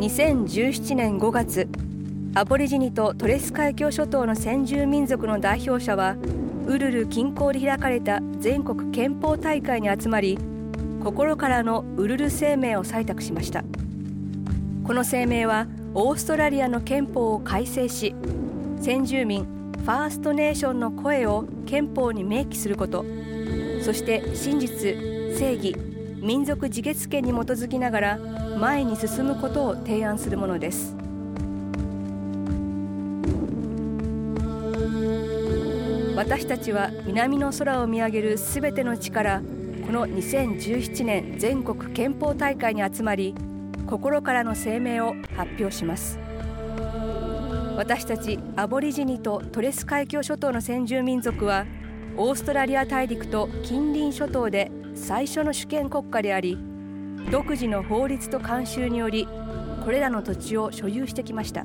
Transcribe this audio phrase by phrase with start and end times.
[0.00, 1.68] 2017年5月
[2.34, 6.16] アボリジニとトレス海峡諸島の先住民族の代表者は
[6.66, 10.38] ウルル近郊で開かれた全国憲法大会に集まり
[11.04, 13.62] 心からのウルル声明を採択しました。
[14.90, 18.12] この声明はオーストラリアの憲法を改正し
[18.80, 23.04] 先住民ファーストネーションの声を憲法に明記すること
[23.82, 24.96] そして真実
[25.38, 25.89] 正義
[26.20, 28.18] 民族自決権に基づきながら
[28.58, 30.94] 前に進むことを提案するものです。
[36.14, 39.42] 私たちは南の空を見上げるすべての地から
[39.86, 43.34] この2017年全国憲法大会に集まり
[43.86, 46.18] 心からの声明を発表します。
[47.76, 51.64] 私たちアボリジニとトレス海峡諸島の先住民族は
[52.18, 56.58] オーストラリア大陸と近隣諸島で最初の主権国家であり
[57.30, 59.28] 独自の法律と慣習により
[59.84, 61.64] これらの土地を所有してきました。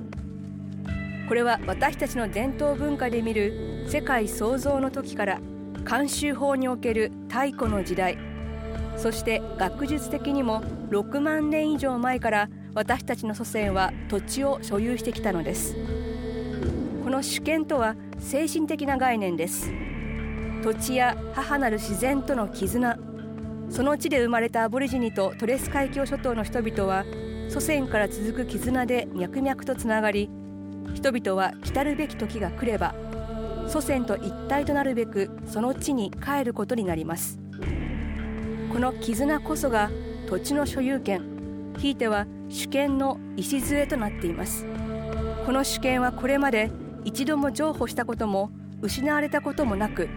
[1.28, 5.40] これは私たちの伝統文化で見る世界創造の時から
[5.84, 8.18] 慣習法における太古の時代。
[8.96, 15.76] そして学術的にも6万年以上前から私たちの祖先は土地を所有してきたのです。
[17.04, 19.72] この主権とは精神的な概念です。
[20.64, 22.98] 土地や母なる自然との絆。
[23.70, 27.06] その地で生まれたアボリジニとトレス海峡諸島の人々は
[27.50, 30.30] 祖先から続く絆で脈々とつながり
[30.94, 32.96] 人々は来るべき時が来れば
[33.68, 37.40] 祖先と一体となるべくその地に帰ることになります。
[38.72, 39.90] この絆こそが
[40.28, 44.66] 土地の所有権ひいては主権の礎となっています。
[45.46, 46.72] この主権はこれまで
[47.04, 50.10] 一度も譲歩したことも失われたこともなく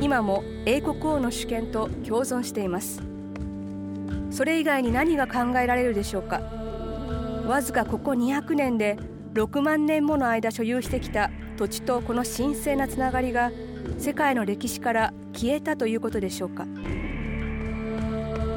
[0.00, 3.02] 今も英国王の主権と共存しています。
[4.30, 6.40] それ以外に何が考えられるでしょうか？
[7.46, 8.96] わずかここ200年で
[9.34, 13.50] 6万年もの間所有してきた土地とこの神聖なつながりが
[13.98, 16.66] 世界の歴史から消えたということでしょうか？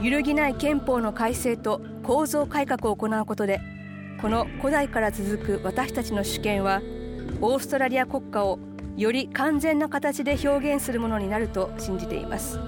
[0.04, 3.62] 揺るぎない憲法の改正と構造改革を行うことで
[4.22, 6.82] この古代から続く私たちの主権は
[7.40, 8.60] オーストラリア国家を
[8.98, 12.60] より完全な形で表現するものになると信じています。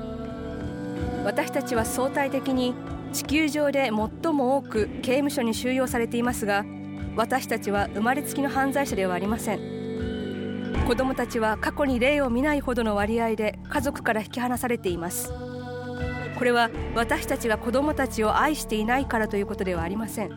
[1.24, 2.74] 私たちは相対的に
[3.14, 3.92] 地球上で
[4.24, 6.66] 最も多く刑務所に収容されていますが
[7.16, 9.74] 私たちは生まれつきの犯罪者ではありません。
[10.88, 15.32] 子どもたちは過去に例を見ないほどの割合で家族から引き離されています。
[16.38, 20.32] これは私たちが子どもたちを愛していないからということではありません。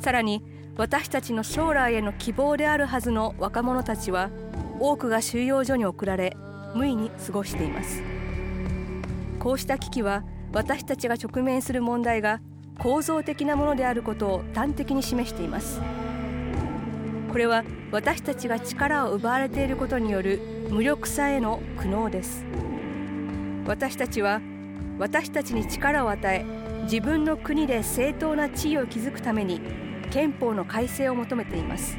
[0.00, 0.42] さらに
[0.76, 4.30] 私たちの将来への希望であるはずの若者たちは
[4.84, 6.36] 多くが収容所に送られ
[6.74, 8.02] 無意に過ごしています。
[9.38, 12.40] こうした危機は私たちが直面する問題が
[12.80, 15.80] 構造的なものであることを端的に示しています。
[17.30, 17.62] これは
[17.92, 22.44] 私たちが力を奪われていることによる無力さへの苦悩です。
[23.68, 24.40] 私たちは
[24.98, 26.44] 私たちに力を与え
[26.86, 29.60] 自分の国で正当な地位を築くために
[30.10, 31.96] 憲法の改正を求めています。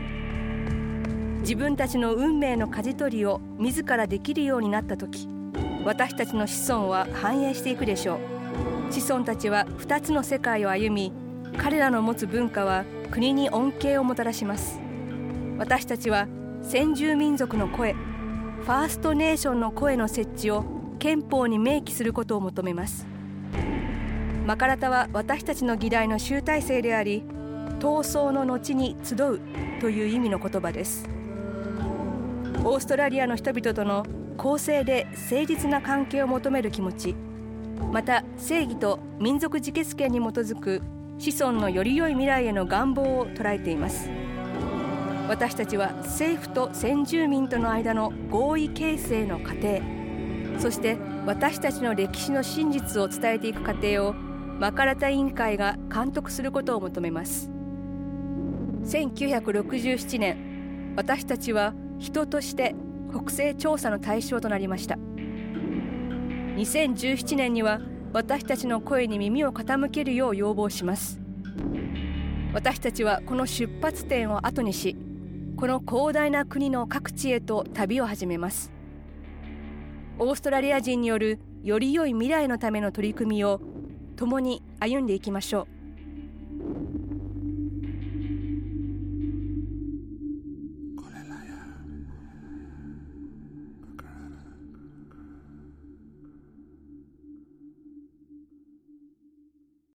[1.44, 5.28] 自分たちの運命の舵取りを自らできるようになった時
[5.84, 8.16] 私たちの子孫は繁栄していくでしょ
[8.90, 8.94] う。
[8.94, 11.12] 子孫たちは2つの世界を歩み
[11.58, 14.80] 彼らの持つ文化は国に恩恵をもたらします。
[15.58, 16.30] 私たちは
[16.62, 20.64] 先住民族の声ファーストネーションの声の設置を
[20.98, 23.06] 憲法に明記することを求めます。
[24.46, 27.24] マカラタは私たちの議題の集大成であり
[27.80, 29.42] 闘争の後に集う
[29.82, 31.23] という意味の言葉です。
[32.66, 34.06] オーストラリアの人々との
[34.38, 37.14] 公正で誠実な関係を求める気持ち
[37.92, 40.82] また正義と民族自決権に基づく
[41.20, 44.10] 子孫のより良い未来への願望を捉えています。
[45.28, 49.82] 私たちは政府と先住民との間の合意形成の過程
[50.60, 57.50] そして私たちの歴史の真実を伝えていく過程をマカラタ委員会が監督することを求めます。
[58.86, 62.76] 1967年私たちは人として
[63.12, 64.98] 国勢調査の対象となりました。
[66.56, 67.80] 2017年には
[68.14, 71.20] 私たちの声に耳を傾けるよう要望します。
[72.54, 74.96] 私たちはこの出発点を後にし
[75.56, 78.72] この広大な国の各地へと旅を始めます。
[80.20, 83.62] オーストラリア人によるより良い未来のための取り組みを
[84.16, 85.83] 共に歩んでいきましょう。